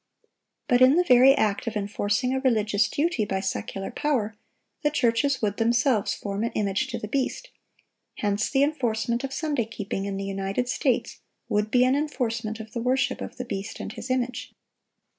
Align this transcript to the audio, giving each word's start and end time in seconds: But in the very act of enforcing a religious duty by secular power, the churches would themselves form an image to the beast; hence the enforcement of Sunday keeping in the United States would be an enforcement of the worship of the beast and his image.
But 0.67 0.81
in 0.81 0.95
the 0.95 1.03
very 1.03 1.35
act 1.35 1.67
of 1.67 1.77
enforcing 1.77 2.33
a 2.33 2.39
religious 2.39 2.89
duty 2.89 3.23
by 3.23 3.39
secular 3.39 3.91
power, 3.91 4.35
the 4.81 4.89
churches 4.89 5.43
would 5.43 5.57
themselves 5.57 6.15
form 6.15 6.43
an 6.43 6.51
image 6.53 6.87
to 6.87 6.97
the 6.97 7.07
beast; 7.07 7.49
hence 8.15 8.49
the 8.49 8.63
enforcement 8.63 9.23
of 9.23 9.31
Sunday 9.31 9.65
keeping 9.65 10.05
in 10.05 10.17
the 10.17 10.25
United 10.25 10.67
States 10.67 11.19
would 11.49 11.69
be 11.69 11.85
an 11.85 11.95
enforcement 11.95 12.59
of 12.59 12.71
the 12.73 12.81
worship 12.81 13.21
of 13.21 13.37
the 13.37 13.45
beast 13.45 13.79
and 13.79 13.93
his 13.93 14.09
image. 14.09 14.55